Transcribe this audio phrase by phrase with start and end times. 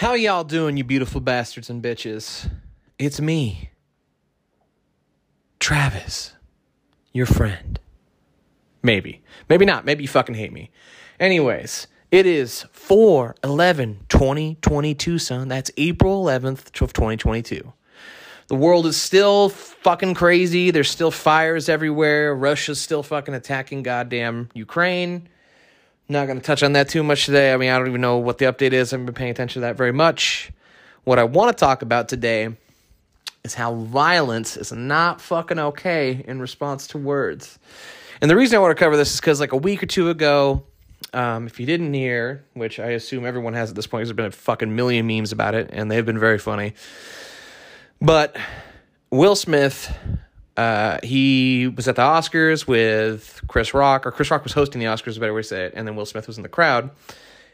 [0.00, 2.50] How y'all doing, you beautiful bastards and bitches?
[2.98, 3.68] It's me,
[5.58, 6.32] Travis,
[7.12, 7.78] your friend.
[8.82, 9.22] Maybe.
[9.50, 9.84] Maybe not.
[9.84, 10.70] Maybe you fucking hate me.
[11.20, 15.48] Anyways, it is 4 11 2022, son.
[15.48, 17.70] That's April 11th of 2022.
[18.46, 20.70] The world is still fucking crazy.
[20.70, 22.34] There's still fires everywhere.
[22.34, 25.28] Russia's still fucking attacking goddamn Ukraine.
[26.10, 27.52] Not going to touch on that too much today.
[27.52, 28.92] I mean, I don't even know what the update is.
[28.92, 30.50] I haven't been paying attention to that very much.
[31.04, 32.48] What I want to talk about today
[33.44, 37.60] is how violence is not fucking okay in response to words.
[38.20, 40.10] And the reason I want to cover this is because, like, a week or two
[40.10, 40.64] ago,
[41.12, 44.16] um, if you didn't hear, which I assume everyone has at this point, because there's
[44.16, 46.74] been a fucking million memes about it, and they've been very funny.
[48.00, 48.36] But
[49.12, 49.96] Will Smith,
[50.60, 54.84] uh, he was at the Oscars with Chris Rock, or Chris Rock was hosting the
[54.84, 56.90] Oscars, a better way to say it, and then Will Smith was in the crowd.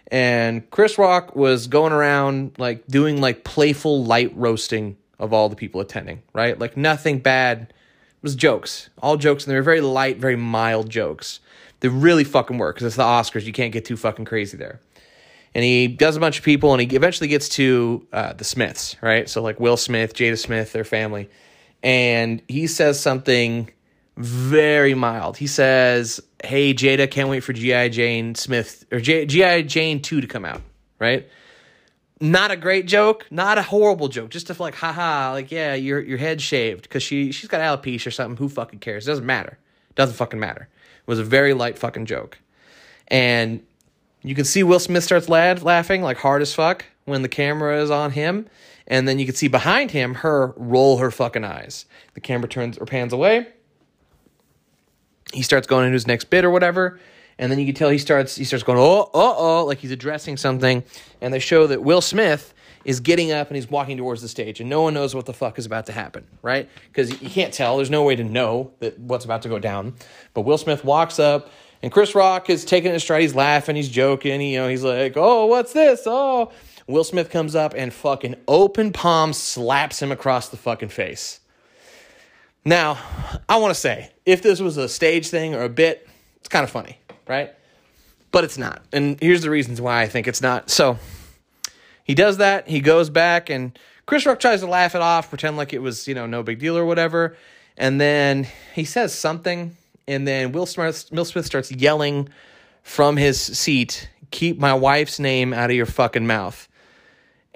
[0.09, 5.55] And Chris Rock was going around like doing like playful light roasting of all the
[5.55, 6.59] people attending, right?
[6.59, 7.69] Like nothing bad.
[7.71, 11.39] It was jokes, all jokes, and they were very light, very mild jokes.
[11.79, 13.45] They really fucking work because it's the Oscars.
[13.45, 14.81] You can't get too fucking crazy there
[15.55, 18.95] and he does a bunch of people and he eventually gets to uh, the smiths
[19.01, 21.31] right so like will smith jada smith their family
[21.83, 23.71] and he says something
[24.17, 25.37] very mild.
[25.37, 29.27] He says hey jada can't wait for gi jane smith or gi
[29.65, 30.63] jane 2 to come out
[30.99, 31.29] right?
[32.21, 36.01] Not a great joke not a horrible joke just to like haha like yeah your
[36.01, 39.07] your head shaved because she she's got alopecia or something who fucking cares?
[39.07, 39.59] It doesn't matter.
[39.91, 40.69] It doesn't fucking matter.
[41.07, 42.39] It was a very light fucking joke.
[43.09, 43.63] And
[44.23, 47.81] you can see Will Smith starts laugh, laughing like hard as fuck when the camera
[47.81, 48.49] is on him.
[48.89, 51.87] And then you can see behind him her roll her fucking eyes.
[52.15, 53.49] The camera turns or pans away.
[55.33, 57.01] He starts going into his next bit or whatever.
[57.39, 59.91] And then you can tell he starts he starts going, oh, oh, oh, like he's
[59.91, 60.85] addressing something.
[61.21, 62.55] And they show that Will Smith
[62.87, 65.33] is getting up and he's walking towards the stage, and no one knows what the
[65.33, 66.71] fuck is about to happen, right?
[66.87, 67.77] Because you can't tell.
[67.77, 69.95] There's no way to know that what's about to go down.
[70.35, 71.51] But Will Smith walks up,
[71.83, 73.23] and Chris Rock is taking it stride.
[73.23, 73.75] He's laughing.
[73.75, 74.41] He's joking.
[74.41, 76.03] You know, he's like, "Oh, what's this?
[76.07, 76.53] Oh."
[76.87, 81.41] Will Smith comes up and fucking open palm slaps him across the fucking face.
[82.65, 82.99] Now,
[83.49, 86.65] I want to say, if this was a stage thing or a bit, it's kind
[86.65, 86.99] of funny,
[87.29, 87.53] right?
[88.33, 88.83] But it's not.
[88.93, 90.71] And here's the reasons why I think it's not.
[90.71, 90.99] So,
[92.05, 92.69] he does that.
[92.69, 96.07] He goes back, and Chris Rock tries to laugh it off, pretend like it was,
[96.07, 97.37] you know, no big deal or whatever.
[97.77, 99.77] And then he says something
[100.09, 102.29] and then Will Smith, Will Smith starts yelling
[102.83, 106.69] from his seat, "Keep my wife's name out of your fucking mouth."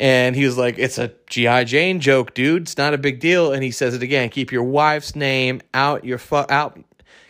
[0.01, 2.63] And he was like, "It's a GI Jane joke, dude.
[2.63, 6.05] It's not a big deal." And he says it again, "Keep your wife's name out
[6.05, 6.81] your fu- out.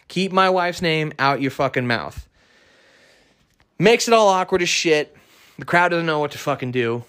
[0.08, 2.28] Keep my wife's name out your fucking mouth."
[3.78, 5.16] Makes it all awkward as shit.
[5.58, 7.02] The crowd doesn't know what to fucking do.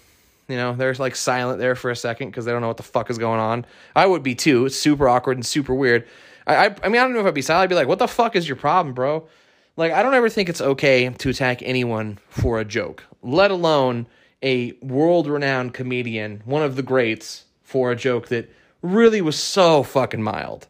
[0.48, 2.82] You know, they're like silent there for a second because they don't know what the
[2.82, 3.64] fuck is going on.
[3.94, 4.66] I would be too.
[4.66, 6.06] It's super awkward and super weird.
[6.46, 7.64] I, I, I mean, I don't know if I'd be silent.
[7.64, 9.26] I'd be like, what the fuck is your problem, bro?
[9.76, 14.06] Like, I don't ever think it's okay to attack anyone for a joke, let alone
[14.42, 18.50] a world renowned comedian, one of the greats, for a joke that
[18.82, 20.66] really was so fucking mild.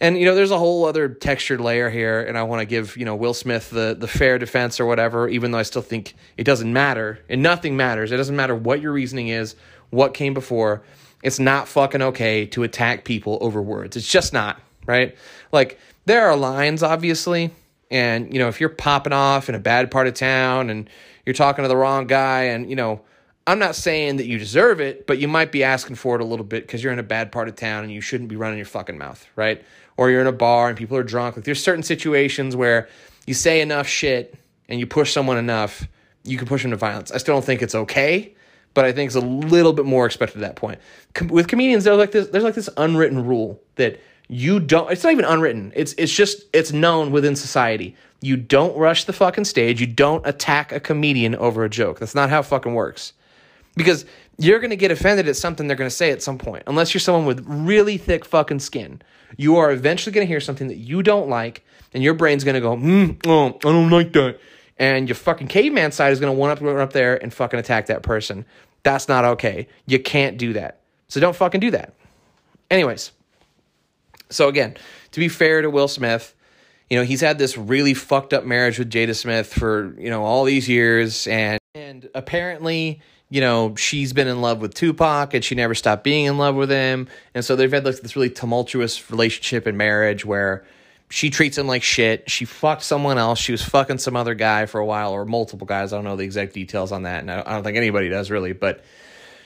[0.00, 2.96] And you know, there's a whole other textured layer here, and I want to give
[2.96, 6.14] you know Will Smith the the fair defense or whatever, even though I still think
[6.36, 8.12] it doesn't matter, and nothing matters.
[8.12, 9.56] It doesn't matter what your reasoning is,
[9.90, 10.82] what came before.
[11.22, 13.96] It's not fucking okay to attack people over words.
[13.96, 15.16] It's just not right?
[15.52, 17.50] Like there are lines, obviously,
[17.90, 20.88] and you know if you're popping off in a bad part of town and
[21.26, 23.02] you're talking to the wrong guy, and you know
[23.46, 26.24] I'm not saying that you deserve it, but you might be asking for it a
[26.24, 28.58] little bit because you're in a bad part of town and you shouldn't be running
[28.58, 29.62] your fucking mouth, right?
[29.96, 31.36] Or you're in a bar and people are drunk.
[31.36, 32.88] Like there's certain situations where
[33.24, 34.36] you say enough shit
[34.68, 35.86] and you push someone enough,
[36.24, 37.12] you can push them to violence.
[37.12, 38.34] I still don't think it's okay,
[38.74, 40.80] but I think it's a little bit more expected at that point.
[41.14, 42.26] Com- with comedians, like this.
[42.26, 45.72] There's like this unwritten rule that you don't it's not even unwritten.
[45.76, 47.94] It's it's just it's known within society.
[48.20, 49.80] You don't rush the fucking stage.
[49.80, 52.00] You don't attack a comedian over a joke.
[52.00, 53.12] That's not how fucking works.
[53.76, 54.06] Because
[54.38, 56.92] you're going to get offended at something they're going to say at some point unless
[56.92, 59.00] you're someone with really thick fucking skin.
[59.36, 61.64] You are eventually going to hear something that you don't like
[61.94, 64.40] and your brain's going to go mm, oh i don't like that.
[64.78, 67.58] And your fucking caveman side is going to one up run up there and fucking
[67.58, 68.44] attack that person.
[68.82, 69.68] That's not okay.
[69.86, 70.80] You can't do that.
[71.08, 71.94] So don't fucking do that.
[72.70, 73.12] Anyways
[74.30, 74.76] so again,
[75.12, 76.34] to be fair to Will Smith,
[76.90, 80.24] you know, he's had this really fucked up marriage with Jada Smith for, you know,
[80.24, 85.44] all these years and and apparently, you know, she's been in love with Tupac and
[85.44, 87.08] she never stopped being in love with him.
[87.34, 90.64] And so they've had like this really tumultuous relationship and marriage where,
[91.08, 92.28] she treats him like shit.
[92.30, 93.38] She fucked someone else.
[93.38, 95.92] She was fucking some other guy for a while, or multiple guys.
[95.92, 98.52] I don't know the exact details on that, and I don't think anybody does really.
[98.52, 98.84] But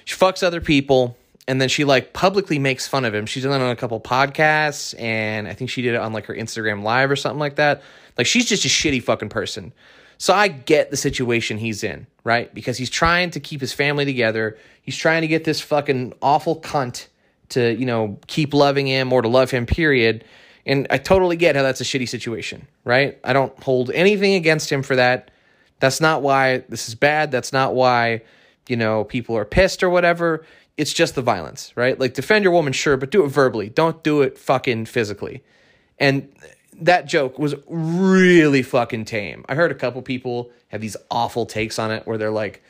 [0.05, 1.17] she fucks other people,
[1.49, 3.27] and then she like publicly makes fun of him.
[3.27, 6.27] She's done it on a couple podcasts, and I think she did it on like
[6.27, 7.83] her Instagram live or something like that.
[8.19, 9.73] Like she's just a shitty fucking person.
[10.19, 12.53] So I get the situation he's in, right?
[12.55, 14.59] Because he's trying to keep his family together.
[14.83, 17.07] He's trying to get this fucking awful cunt
[17.51, 20.25] to, you know, keep loving him or to love him, period.
[20.67, 23.19] And I totally get how that's a shitty situation, right?
[23.25, 25.31] I don't hold anything against him for that.
[25.79, 27.31] That's not why this is bad.
[27.31, 28.21] That's not why,
[28.69, 30.45] you know, people are pissed or whatever.
[30.77, 31.99] It's just the violence, right?
[31.99, 33.69] Like defend your woman, sure, but do it verbally.
[33.69, 35.43] Don't do it fucking physically.
[35.99, 36.33] And
[36.81, 39.45] that joke was really fucking tame.
[39.49, 42.63] I heard a couple people have these awful takes on it where they're like,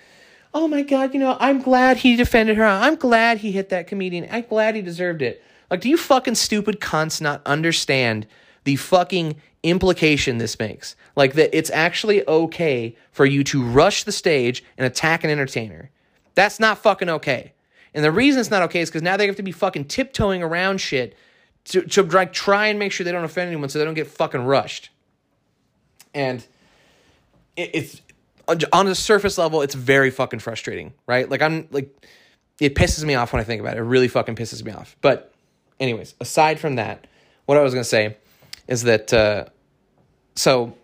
[0.53, 2.65] "Oh my god, you know, I'm glad he defended her.
[2.65, 4.27] I'm glad he hit that comedian.
[4.31, 8.27] I'm glad he deserved it." Like, do you fucking stupid cunts not understand
[8.65, 10.97] the fucking implication this makes?
[11.15, 15.91] Like that it's actually okay for you to rush the stage and attack an entertainer.
[16.35, 17.53] That's not fucking okay.
[17.95, 20.43] And the reason it's not okay is because now they have to be fucking tiptoeing
[20.43, 21.17] around shit
[21.65, 24.07] to, to like try and make sure they don't offend anyone so they don't get
[24.07, 24.91] fucking rushed.
[26.15, 26.45] And
[27.57, 28.03] it, it's
[28.73, 31.29] on the surface level, it's very fucking frustrating, right?
[31.29, 31.95] Like I'm like
[32.61, 33.81] it pisses me off when I think about it.
[33.81, 34.97] It really fucking pisses me off.
[35.01, 35.33] But
[35.79, 37.07] anyways, aside from that,
[37.47, 38.17] what I was gonna say
[38.67, 39.47] is that uh,
[40.35, 40.77] so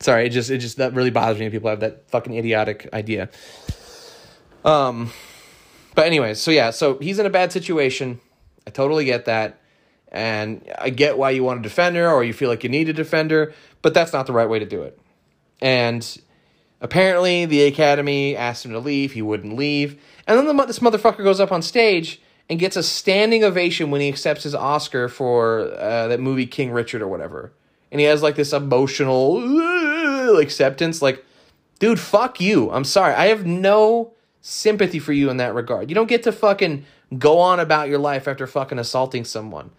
[0.00, 2.88] sorry, it just it just that really bothers me when people have that fucking idiotic
[2.92, 3.28] idea.
[4.64, 5.12] Um
[5.96, 8.20] but anyways, so yeah, so he's in a bad situation
[8.66, 9.60] I totally get that.
[10.10, 12.92] And I get why you want a defender or you feel like you need a
[12.92, 13.52] defender,
[13.82, 14.98] but that's not the right way to do it.
[15.60, 16.20] And
[16.80, 19.12] apparently, the Academy asked him to leave.
[19.12, 20.00] He wouldn't leave.
[20.26, 24.00] And then the, this motherfucker goes up on stage and gets a standing ovation when
[24.00, 27.52] he accepts his Oscar for uh, that movie King Richard or whatever.
[27.90, 29.38] And he has like this emotional
[30.38, 31.02] acceptance.
[31.02, 31.24] Like,
[31.78, 32.70] dude, fuck you.
[32.70, 33.14] I'm sorry.
[33.14, 34.12] I have no
[34.46, 35.90] sympathy for you in that regard.
[35.90, 36.84] You don't get to fucking
[37.18, 39.70] go on about your life after fucking assaulting someone.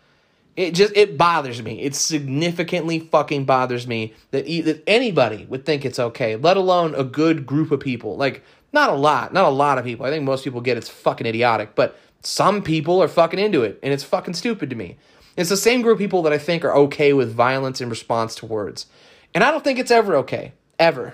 [0.57, 1.81] It just it bothers me.
[1.81, 7.05] It significantly fucking bothers me that that anybody would think it's okay, let alone a
[7.05, 8.17] good group of people.
[8.17, 8.43] Like
[8.73, 10.05] not a lot, not a lot of people.
[10.05, 13.79] I think most people get it's fucking idiotic, but some people are fucking into it
[13.81, 14.97] and it's fucking stupid to me.
[15.37, 18.35] It's the same group of people that I think are okay with violence in response
[18.35, 18.87] to words.
[19.33, 20.53] And I don't think it's ever okay.
[20.77, 21.13] Ever.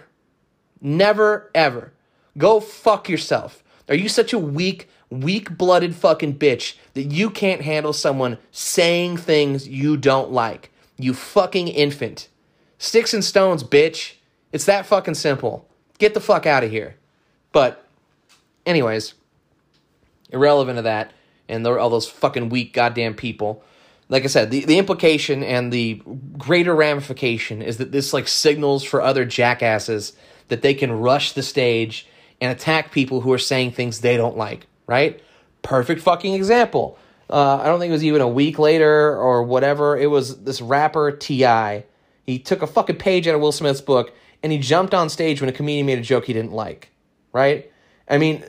[0.82, 1.93] Never ever.
[2.38, 3.64] Go fuck yourself.
[3.90, 9.18] Are you such a weak weak blooded fucking bitch that you can't handle someone saying
[9.18, 10.72] things you don't like.
[10.98, 12.28] You fucking infant.
[12.78, 14.16] Sticks and stones, bitch.
[14.52, 15.68] It's that fucking simple.
[16.00, 16.96] Get the fuck out of here.
[17.52, 17.88] But,
[18.66, 19.14] anyways,
[20.30, 21.12] irrelevant of that
[21.48, 23.64] and all those fucking weak goddamn people.
[24.10, 26.02] Like I said, the, the implication and the
[26.38, 30.14] greater ramification is that this like signals for other jackasses
[30.50, 32.08] that they can rush the stage
[32.44, 35.22] and attack people who are saying things they don't like right?
[35.62, 36.98] Perfect fucking example.
[37.30, 39.98] Uh, I don't think it was even a week later or whatever.
[39.98, 41.86] It was this rapper T.I.
[42.24, 45.42] He took a fucking page out of Will Smith's book and he jumped on stage
[45.42, 46.90] when a comedian made a joke he didn't like,
[47.32, 47.72] right?
[48.10, 48.44] I mean,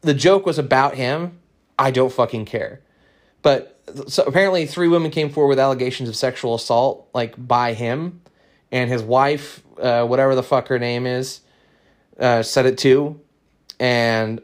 [0.00, 1.38] the joke was about him.
[1.78, 2.80] I don't fucking care.
[3.42, 8.22] But so apparently, three women came forward with allegations of sexual assault, like by him,
[8.72, 11.42] and his wife, uh, whatever the fuck her name is,
[12.18, 13.20] uh, said it too.
[13.78, 14.40] And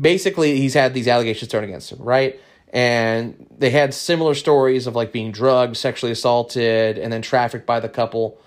[0.00, 2.40] basically he's had these allegations thrown against him, right?
[2.72, 7.80] And they had similar stories of like being drugged, sexually assaulted, and then trafficked by
[7.80, 8.40] the couple.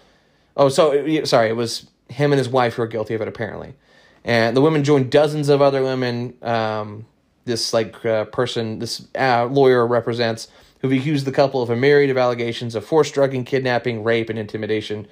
[0.58, 3.76] Oh, so sorry, it was him and his wife who were guilty of it apparently.
[4.24, 6.34] And the women joined dozens of other women.
[6.42, 7.06] Um,
[7.46, 10.48] this like uh, person, this uh, lawyer represents,
[10.80, 14.38] who've accused the couple of a myriad of allegations of forced drugging, kidnapping, rape, and
[14.38, 15.08] intimidation.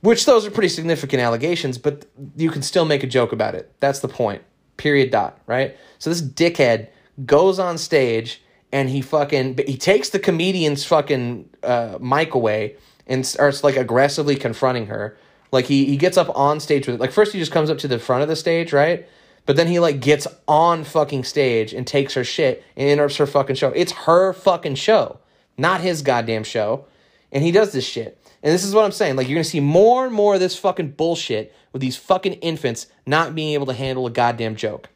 [0.00, 3.72] Which those are pretty significant allegations, but you can still make a joke about it.
[3.80, 4.42] That's the point
[4.76, 5.76] period dot, right?
[5.98, 6.88] So this dickhead
[7.26, 12.76] goes on stage and he fucking he takes the comedian's fucking uh, mic away
[13.06, 15.18] and starts like aggressively confronting her.
[15.52, 17.00] Like he he gets up on stage with it.
[17.00, 19.06] Like first he just comes up to the front of the stage, right?
[19.46, 23.26] But then he like gets on fucking stage and takes her shit and interrupts her
[23.26, 23.70] fucking show.
[23.70, 25.18] It's her fucking show,
[25.56, 26.86] not his goddamn show.
[27.32, 28.17] And he does this shit.
[28.42, 29.16] And this is what I'm saying.
[29.16, 32.34] Like, you're going to see more and more of this fucking bullshit with these fucking
[32.34, 34.88] infants not being able to handle a goddamn joke.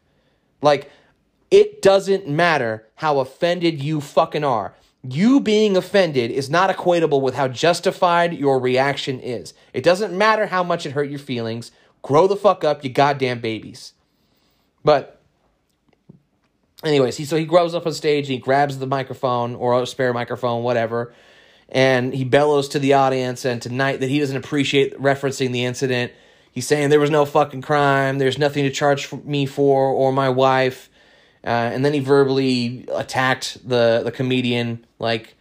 [0.61, 0.91] Like,
[1.51, 4.75] it doesn't matter how offended you fucking are.
[5.03, 9.53] You being offended is not equatable with how justified your reaction is.
[9.75, 11.73] It doesn't matter how much it hurt your feelings.
[12.03, 13.95] Grow the fuck up, you goddamn babies.
[14.85, 15.21] But
[16.85, 18.27] anyways, he so he grows up on stage.
[18.27, 21.13] and He grabs the microphone or a spare microphone, whatever,
[21.73, 26.13] and he bellows to the audience and tonight that he doesn't appreciate referencing the incident.
[26.53, 28.19] He's saying there was no fucking crime.
[28.19, 30.91] There's nothing to charge me for or my wife.
[31.43, 35.35] Uh, and then he verbally attacked the the comedian, like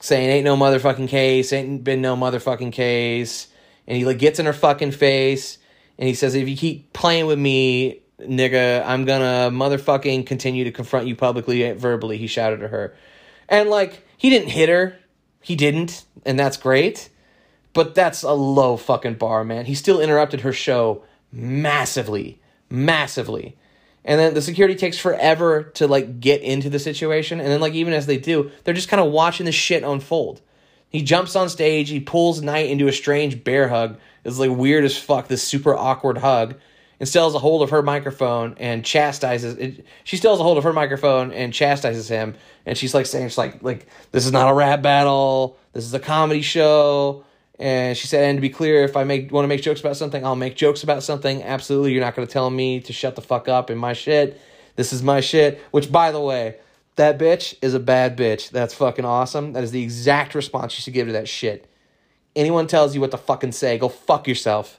[0.00, 1.52] saying, "Ain't no motherfucking case.
[1.52, 3.46] Ain't been no motherfucking case."
[3.86, 5.58] And he like gets in her fucking face,
[5.96, 10.72] and he says, "If you keep playing with me, nigga, I'm gonna motherfucking continue to
[10.72, 12.94] confront you publicly, verbally." He shouted at her,
[13.48, 14.98] and like he didn't hit her,
[15.48, 17.08] he didn't, and that's great.
[17.72, 19.64] But that's a low fucking bar, man.
[19.64, 21.02] He still interrupted her show
[21.32, 23.56] massively, massively
[24.04, 27.74] and then the security takes forever to like get into the situation and then like
[27.74, 30.40] even as they do they're just kind of watching the shit unfold
[30.88, 34.84] he jumps on stage he pulls knight into a strange bear hug it's like weird
[34.84, 36.54] as fuck this super awkward hug
[37.00, 40.58] and still has a hold of her microphone and chastises it, she steals a hold
[40.58, 42.34] of her microphone and chastises him
[42.66, 45.94] and she's like saying it's like like this is not a rap battle this is
[45.94, 47.24] a comedy show
[47.58, 49.96] and she said, and to be clear, if I make want to make jokes about
[49.96, 51.42] something, I'll make jokes about something.
[51.42, 54.40] Absolutely, you're not going to tell me to shut the fuck up in my shit.
[54.76, 55.60] This is my shit.
[55.72, 56.56] Which, by the way,
[56.94, 58.50] that bitch is a bad bitch.
[58.50, 59.54] That's fucking awesome.
[59.54, 61.68] That is the exact response you should give to that shit.
[62.36, 64.78] Anyone tells you what to fucking say, go fuck yourself.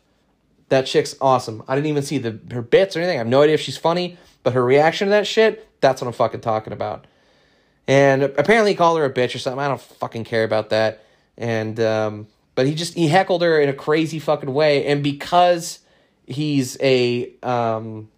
[0.69, 1.63] That chick's awesome.
[1.67, 3.17] I didn't even see the her bits or anything.
[3.17, 6.07] I have no idea if she's funny, but her reaction to that shit, that's what
[6.07, 7.05] I'm fucking talking about.
[7.87, 9.59] And apparently he called her a bitch or something.
[9.59, 11.03] I don't fucking care about that.
[11.37, 15.79] And um, but he just he heckled her in a crazy fucking way, and because
[16.27, 18.09] he's a um,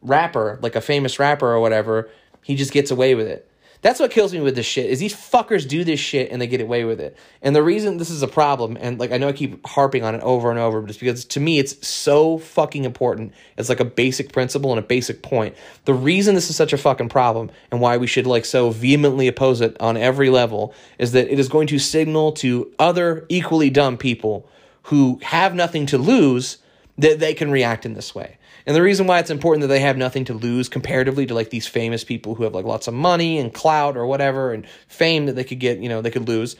[0.00, 2.08] rapper, like a famous rapper or whatever,
[2.42, 3.49] he just gets away with it.
[3.82, 6.46] That's what kills me with this shit is these fuckers do this shit and they
[6.46, 7.16] get away with it.
[7.40, 10.14] And the reason this is a problem, and like I know I keep harping on
[10.14, 13.32] it over and over, but it's because to me it's so fucking important.
[13.56, 15.56] It's like a basic principle and a basic point.
[15.86, 19.28] The reason this is such a fucking problem and why we should like so vehemently
[19.28, 23.70] oppose it on every level is that it is going to signal to other equally
[23.70, 24.46] dumb people
[24.84, 26.58] who have nothing to lose
[26.98, 28.36] that they can react in this way.
[28.70, 31.50] And the reason why it's important that they have nothing to lose comparatively to like
[31.50, 35.26] these famous people who have like lots of money and clout or whatever and fame
[35.26, 36.54] that they could get, you know, they could lose.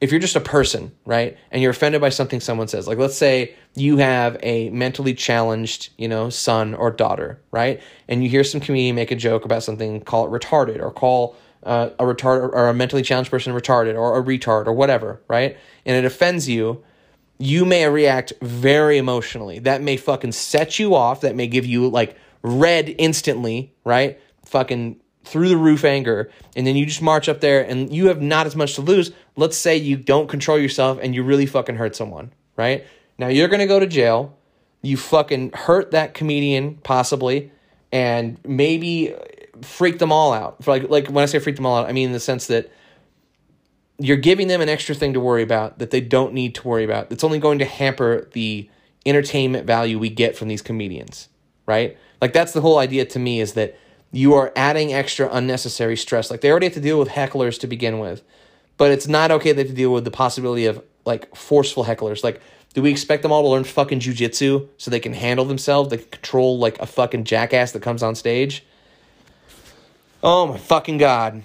[0.00, 3.14] If you're just a person, right, and you're offended by something someone says, like let's
[3.14, 8.42] say you have a mentally challenged, you know, son or daughter, right, and you hear
[8.42, 12.40] some comedian make a joke about something, call it retarded or call uh, a retard
[12.40, 16.48] or a mentally challenged person retarded or a retard or whatever, right, and it offends
[16.48, 16.82] you
[17.40, 19.58] you may react very emotionally.
[19.60, 21.22] That may fucking set you off.
[21.22, 24.20] That may give you like red instantly, right?
[24.44, 26.30] Fucking through the roof anger.
[26.54, 29.10] And then you just march up there and you have not as much to lose.
[29.36, 32.86] Let's say you don't control yourself and you really fucking hurt someone, right?
[33.18, 34.36] Now you're going to go to jail.
[34.82, 37.50] You fucking hurt that comedian possibly
[37.90, 39.14] and maybe
[39.62, 40.66] freak them all out.
[40.66, 42.70] Like like when I say freak them all out, I mean in the sense that
[44.00, 46.84] you're giving them an extra thing to worry about that they don't need to worry
[46.84, 47.12] about.
[47.12, 48.68] It's only going to hamper the
[49.04, 51.28] entertainment value we get from these comedians,
[51.66, 51.98] right?
[52.20, 53.78] Like that's the whole idea to me is that
[54.10, 56.30] you are adding extra unnecessary stress.
[56.30, 58.22] Like they already have to deal with hecklers to begin with,
[58.78, 62.24] but it's not okay they have to deal with the possibility of like forceful hecklers.
[62.24, 62.40] Like,
[62.72, 65.90] do we expect them all to learn fucking jujitsu so they can handle themselves?
[65.90, 68.64] They can control like a fucking jackass that comes on stage?
[70.22, 71.42] Oh my fucking god.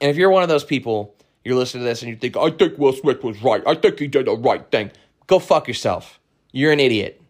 [0.00, 1.14] And if you're one of those people,
[1.44, 3.62] you're listening to this and you think, I think Will Smith was right.
[3.66, 4.90] I think he did the right thing.
[5.26, 6.20] Go fuck yourself.
[6.52, 7.20] You're an idiot.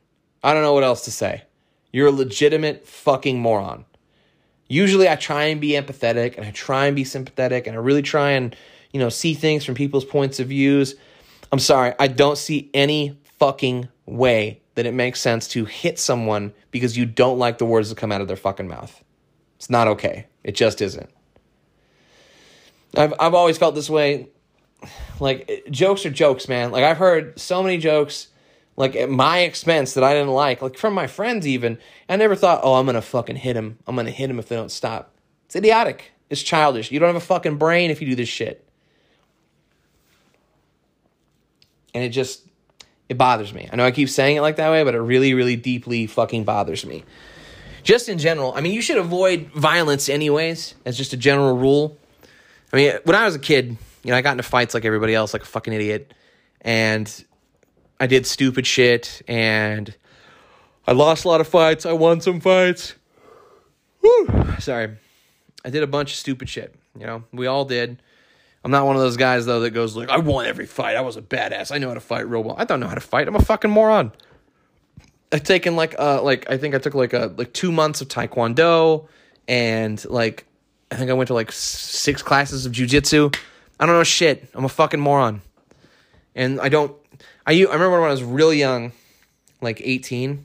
[0.42, 1.42] I don't know what else to say.
[1.92, 3.84] You're a legitimate fucking moron.
[4.68, 8.02] Usually I try and be empathetic and I try and be sympathetic and I really
[8.02, 8.54] try and,
[8.92, 10.94] you know, see things from people's points of views.
[11.50, 16.52] I'm sorry, I don't see any fucking way that it makes sense to hit someone
[16.70, 19.02] because you don't like the words that come out of their fucking mouth.
[19.56, 20.26] It's not okay.
[20.44, 21.10] It just isn't.
[22.96, 24.28] I've I've always felt this way.
[25.20, 26.70] Like jokes are jokes, man.
[26.70, 28.28] Like I've heard so many jokes,
[28.76, 31.78] like at my expense that I didn't like, like from my friends even.
[32.08, 33.78] I never thought, oh, I'm gonna fucking hit him.
[33.86, 35.12] I'm gonna hit him if they don't stop.
[35.46, 36.12] It's idiotic.
[36.30, 36.92] It's childish.
[36.92, 38.64] You don't have a fucking brain if you do this shit.
[41.94, 42.48] And it just
[43.08, 43.68] it bothers me.
[43.72, 46.44] I know I keep saying it like that way, but it really, really deeply fucking
[46.44, 47.04] bothers me.
[47.82, 51.96] Just in general, I mean, you should avoid violence anyways, as just a general rule.
[52.72, 55.14] I mean, when I was a kid, you know, I got into fights like everybody
[55.14, 56.12] else, like a fucking idiot,
[56.60, 57.24] and
[57.98, 59.94] I did stupid shit, and
[60.86, 61.86] I lost a lot of fights.
[61.86, 62.94] I won some fights.
[64.58, 64.96] Sorry,
[65.64, 66.74] I did a bunch of stupid shit.
[66.98, 68.02] You know, we all did.
[68.64, 70.96] I'm not one of those guys though that goes like, I won every fight.
[70.96, 71.72] I was a badass.
[71.72, 72.56] I know how to fight real well.
[72.58, 73.28] I don't know how to fight.
[73.28, 74.12] I'm a fucking moron.
[75.30, 78.08] I've taken like uh like I think I took like a like two months of
[78.08, 79.06] taekwondo
[79.46, 80.46] and like
[80.90, 83.34] I think I went to like six classes of jujitsu.
[83.78, 84.48] I don't know shit.
[84.54, 85.42] I'm a fucking moron,
[86.34, 86.94] and I don't.
[87.46, 88.92] I I remember when I was really young,
[89.60, 90.44] like 18.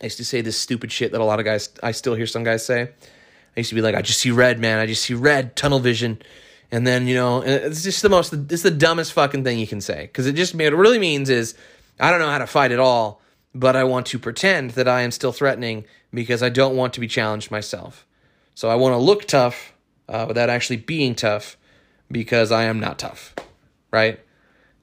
[0.00, 1.68] I used to say this stupid shit that a lot of guys.
[1.82, 2.90] I still hear some guys say.
[3.56, 4.78] I used to be like, I just see red, man.
[4.78, 6.22] I just see red, tunnel vision.
[6.70, 9.80] And then, you know, it's just the most, it's the dumbest fucking thing you can
[9.80, 10.02] say.
[10.02, 11.54] Because it just, what it really means is,
[11.98, 13.20] I don't know how to fight at all,
[13.54, 17.00] but I want to pretend that I am still threatening because I don't want to
[17.00, 18.06] be challenged myself.
[18.60, 19.72] So I want to look tough
[20.06, 21.56] uh, without actually being tough
[22.12, 23.34] because I am not tough,
[23.90, 24.20] right?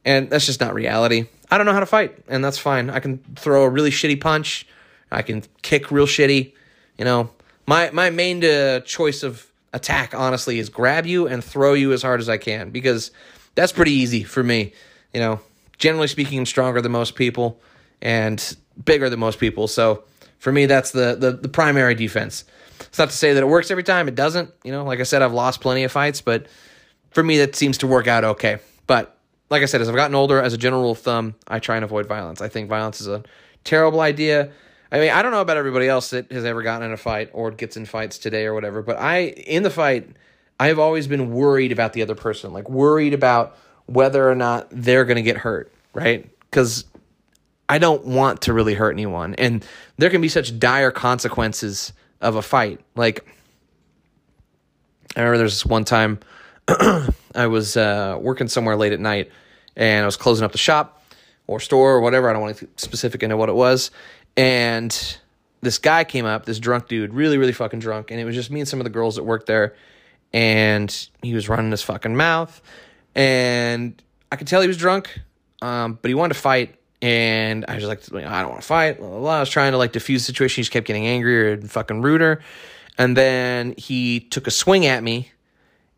[0.03, 1.27] And that's just not reality.
[1.51, 2.89] I don't know how to fight, and that's fine.
[2.89, 4.65] I can throw a really shitty punch.
[5.11, 6.53] I can kick real shitty.
[6.97, 7.29] You know,
[7.67, 12.01] my my main uh, choice of attack, honestly, is grab you and throw you as
[12.01, 13.11] hard as I can because
[13.53, 14.73] that's pretty easy for me.
[15.13, 15.39] You know,
[15.77, 17.61] generally speaking, I'm stronger than most people
[18.01, 19.67] and bigger than most people.
[19.67, 20.03] So
[20.39, 22.43] for me, that's the, the, the primary defense.
[22.79, 24.07] It's not to say that it works every time.
[24.07, 24.51] It doesn't.
[24.63, 26.47] You know, like I said, I've lost plenty of fights, but
[27.11, 28.59] for me, that seems to work out okay.
[28.85, 29.17] But
[29.49, 31.75] like I said, as I've gotten older, as a general rule of thumb, I try
[31.75, 32.41] and avoid violence.
[32.41, 33.23] I think violence is a
[33.63, 34.51] terrible idea.
[34.91, 37.29] I mean, I don't know about everybody else that has ever gotten in a fight
[37.33, 40.09] or gets in fights today or whatever, but I, in the fight,
[40.59, 45.05] I've always been worried about the other person, like worried about whether or not they're
[45.05, 46.29] going to get hurt, right?
[46.49, 46.85] Because
[47.69, 49.35] I don't want to really hurt anyone.
[49.35, 49.65] And
[49.97, 52.81] there can be such dire consequences of a fight.
[52.95, 53.25] Like,
[55.15, 56.19] I remember there's this one time
[56.67, 59.31] I was uh, working somewhere late at night
[59.75, 61.03] and I was closing up the shop
[61.45, 62.29] or store or whatever.
[62.29, 63.91] I don't want to be specific into what it was.
[64.35, 65.17] And
[65.61, 68.51] this guy came up, this drunk dude, really, really fucking drunk, and it was just
[68.51, 69.75] me and some of the girls that worked there,
[70.33, 72.61] and he was running his fucking mouth,
[73.15, 75.19] and I could tell he was drunk,
[75.61, 78.97] um, but he wanted to fight, and I was like, I don't want to fight.
[78.97, 79.37] Blah, blah, blah.
[79.37, 80.61] I was trying to like diffuse the situation.
[80.61, 82.41] He just kept getting angrier and fucking ruder,
[82.97, 85.31] and then he took a swing at me,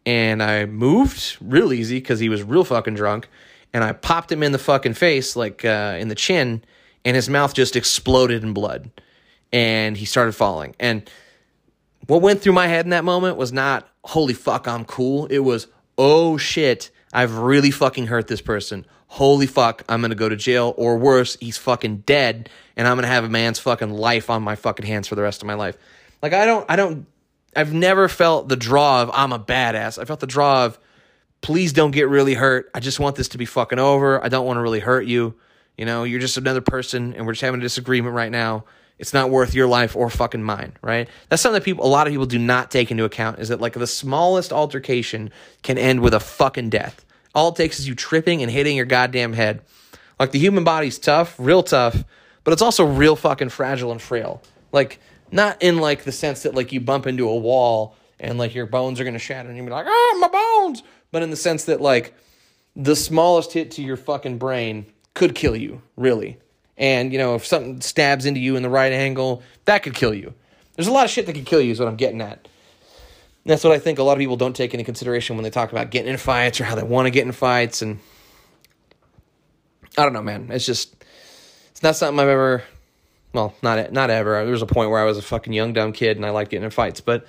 [0.05, 3.29] and I moved real easy because he was real fucking drunk,
[3.73, 6.63] and I popped him in the fucking face, like uh, in the chin
[7.05, 8.91] and his mouth just exploded in blood
[9.51, 10.75] and he started falling.
[10.79, 11.09] And
[12.07, 15.25] what went through my head in that moment was not, holy fuck, I'm cool.
[15.27, 18.85] It was, oh shit, I've really fucking hurt this person.
[19.07, 23.07] Holy fuck, I'm gonna go to jail, or worse, he's fucking dead, and I'm gonna
[23.07, 25.77] have a man's fucking life on my fucking hands for the rest of my life.
[26.21, 27.07] Like, I don't, I don't,
[27.55, 29.97] I've never felt the draw of, I'm a badass.
[29.97, 30.77] I felt the draw of,
[31.41, 32.69] please don't get really hurt.
[32.75, 34.23] I just want this to be fucking over.
[34.23, 35.35] I don't wanna really hurt you.
[35.77, 38.65] You know, you're just another person and we're just having a disagreement right now.
[38.99, 41.07] It's not worth your life or fucking mine, right?
[41.29, 43.61] That's something that people, a lot of people do not take into account is that
[43.61, 45.31] like the smallest altercation
[45.63, 47.05] can end with a fucking death.
[47.33, 49.61] All it takes is you tripping and hitting your goddamn head.
[50.19, 52.03] Like the human body's tough, real tough,
[52.43, 54.41] but it's also real fucking fragile and frail.
[54.71, 54.99] Like,
[55.31, 58.65] not in like the sense that like you bump into a wall and like your
[58.65, 61.79] bones are gonna shatter and you're like, ah, my bones, but in the sense that
[61.79, 62.13] like
[62.75, 66.37] the smallest hit to your fucking brain could kill you, really.
[66.79, 70.13] And, you know, if something stabs into you in the right angle, that could kill
[70.13, 70.33] you.
[70.75, 72.47] There's a lot of shit that could kill you, is what I'm getting at.
[73.43, 75.49] And that's what I think a lot of people don't take into consideration when they
[75.49, 77.81] talk about getting in fights or how they want to get in fights.
[77.81, 77.99] And
[79.97, 80.49] I don't know, man.
[80.51, 80.95] It's just,
[81.71, 82.63] it's not something I've ever,
[83.33, 84.43] well, not not ever.
[84.43, 86.51] There was a point where I was a fucking young, dumb kid and I liked
[86.51, 87.01] getting in fights.
[87.01, 87.27] But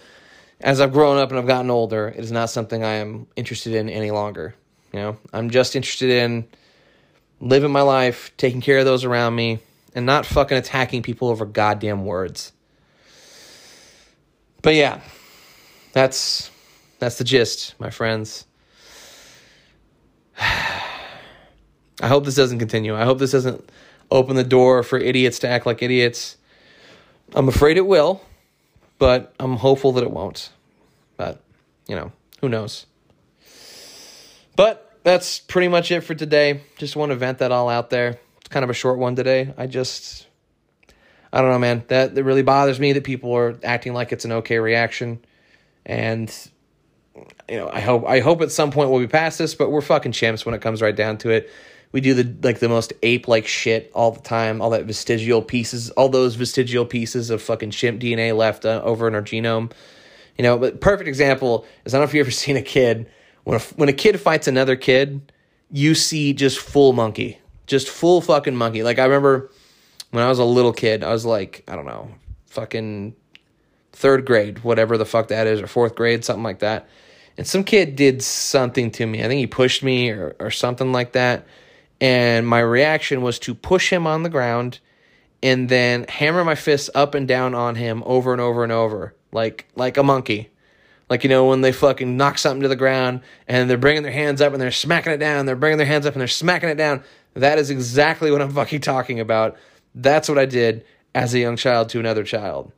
[0.60, 3.74] as I've grown up and I've gotten older, it is not something I am interested
[3.74, 4.54] in any longer.
[4.92, 6.46] You know, I'm just interested in
[7.40, 9.59] living my life, taking care of those around me,
[9.94, 12.53] and not fucking attacking people over goddamn words.
[14.62, 15.00] But yeah,
[15.92, 16.50] that's
[16.98, 18.44] that's the gist, my friends.
[20.38, 22.94] I hope this doesn't continue.
[22.94, 23.68] I hope this doesn't
[24.11, 26.37] open the door for idiots to act like idiots.
[27.35, 28.22] I'm afraid it will,
[28.98, 30.50] but I'm hopeful that it won't.
[31.16, 31.40] But,
[31.87, 32.87] you know, who knows?
[34.57, 36.62] But that's pretty much it for today.
[36.76, 38.18] Just want to vent that all out there.
[38.38, 39.52] It's kind of a short one today.
[39.56, 40.26] I just,
[41.32, 41.84] I don't know, man.
[41.88, 45.24] That, that really bothers me that people are acting like it's an okay reaction.
[45.86, 46.32] And,
[47.48, 49.80] you know, I hope, I hope at some point we'll be past this, but we're
[49.80, 51.50] fucking chimps when it comes right down to it.
[51.92, 54.60] We do the, like the most ape like shit all the time.
[54.60, 59.08] All that vestigial pieces, all those vestigial pieces of fucking chimp DNA left uh, over
[59.08, 59.72] in our genome.
[60.38, 63.10] You know, but perfect example is I don't know if you ever seen a kid
[63.44, 65.33] when a, when a kid fights another kid,
[65.70, 68.83] you see just full monkey, just full fucking monkey.
[68.83, 69.50] Like I remember
[70.11, 72.11] when I was a little kid, I was like, I don't know,
[72.46, 73.14] fucking
[73.92, 76.88] third grade, whatever the fuck that is, or fourth grade, something like that.
[77.37, 79.24] And some kid did something to me.
[79.24, 81.46] I think he pushed me or, or something like that.
[82.00, 84.81] And my reaction was to push him on the ground
[85.42, 89.14] and then hammer my fists up and down on him over and over and over
[89.33, 90.50] like like a monkey.
[91.11, 94.12] Like, you know, when they fucking knock something to the ground and they're bringing their
[94.12, 96.68] hands up and they're smacking it down, they're bringing their hands up and they're smacking
[96.68, 97.03] it down.
[97.35, 99.57] That is exactly what I'm fucking talking about.
[99.92, 102.70] That's what I did as a young child to another child.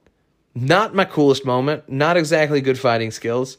[0.54, 3.58] Not my coolest moment, not exactly good fighting skills,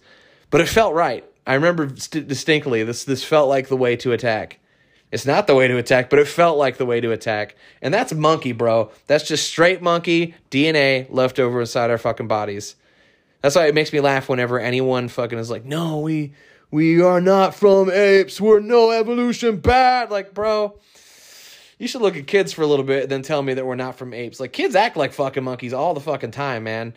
[0.49, 1.23] but it felt right.
[1.45, 4.59] I remember st- distinctly this this felt like the way to attack.
[5.11, 7.55] It's not the way to attack, but it felt like the way to attack.
[7.83, 8.91] And that's monkey, bro.
[9.05, 12.75] That's just straight monkey DNA left over inside our fucking bodies.
[13.43, 16.33] That's why it makes me laugh whenever anyone fucking is like, "No, we
[16.71, 18.39] we are not from apes.
[18.39, 20.79] We're no evolution bad." Like, bro,
[21.77, 23.75] you should look at kids for a little bit and then tell me that we're
[23.75, 24.39] not from apes.
[24.39, 26.93] Like, kids act like fucking monkeys all the fucking time, man.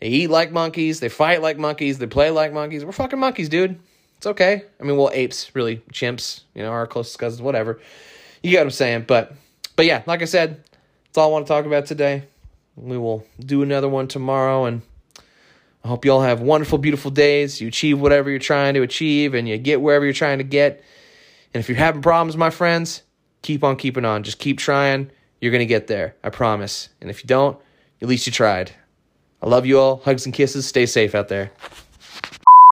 [0.00, 2.86] They eat like monkeys, they fight like monkeys, they play like monkeys.
[2.86, 3.78] We're fucking monkeys, dude.
[4.16, 4.64] It's okay.
[4.80, 7.80] I mean, well, apes, really, chimps, you know, our closest cousins, whatever.
[8.42, 9.34] You get what I'm saying, but
[9.76, 10.64] but yeah, like I said,
[11.04, 12.24] that's all I want to talk about today.
[12.76, 14.80] We will do another one tomorrow and
[15.84, 17.60] I hope you all have wonderful, beautiful days.
[17.60, 20.82] You achieve whatever you're trying to achieve and you get wherever you're trying to get.
[21.52, 23.02] And if you're having problems, my friends,
[23.42, 24.22] keep on keeping on.
[24.22, 25.10] Just keep trying.
[25.40, 26.14] You're going to get there.
[26.22, 26.88] I promise.
[27.00, 27.58] And if you don't,
[28.00, 28.72] at least you tried.
[29.42, 29.96] I love you all.
[29.96, 30.66] Hugs and kisses.
[30.66, 31.50] Stay safe out there.